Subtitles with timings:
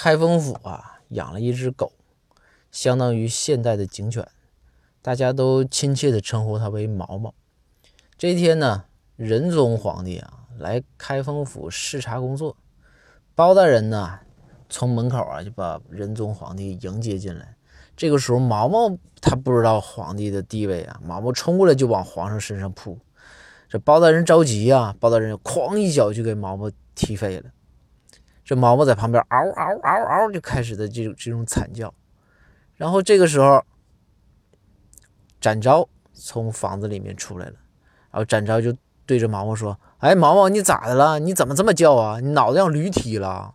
[0.00, 1.90] 开封府啊，养了一只狗，
[2.70, 4.28] 相当于现代的警犬，
[5.02, 7.34] 大家都亲切地称呼它为毛毛。
[8.16, 8.84] 这一天呢，
[9.16, 12.56] 仁宗皇帝啊来开封府视察工作，
[13.34, 14.20] 包大人呢
[14.68, 17.56] 从门口啊就把仁宗皇帝迎接进来。
[17.96, 22.96] 这个时候，毛毛他不知道皇帝的地位啊，毛毛冲过来就往皇上身上扑。
[23.68, 27.50] 这包大人着急呀，包大人哐一脚就给毛毛踢飞了。
[28.48, 31.92] 这毛毛在旁边嗷嗷嗷嗷就开始的这种这种惨叫，
[32.76, 33.62] 然后这个时候，
[35.38, 37.56] 展昭从房子里面出来了，
[38.10, 38.74] 然后展昭就
[39.04, 41.18] 对着毛毛说：“哎，毛毛你咋的了？
[41.18, 42.20] 你怎么这么叫啊？
[42.20, 43.54] 你脑子让驴踢了？”